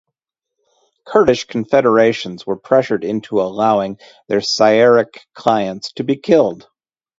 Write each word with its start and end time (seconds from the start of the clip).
Kurdish 1.05 1.45
confederations 1.45 2.43
were 2.47 2.55
pressured 2.57 3.03
into 3.03 3.39
allowing 3.39 3.99
their 4.29 4.41
Syriac 4.41 5.27
clients 5.35 5.91
to 5.91 6.03
be 6.03 6.15
killed. 6.17 6.67